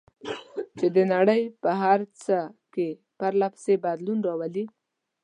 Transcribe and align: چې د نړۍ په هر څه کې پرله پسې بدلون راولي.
چې 0.77 0.87
د 0.95 0.97
نړۍ 1.13 1.41
په 1.61 1.71
هر 1.81 1.99
څه 2.23 2.37
کې 2.73 2.87
پرله 3.19 3.47
پسې 3.53 3.73
بدلون 3.85 4.19
راولي. 4.27 4.65